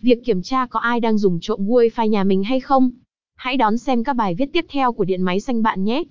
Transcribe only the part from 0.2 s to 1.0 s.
kiểm tra có ai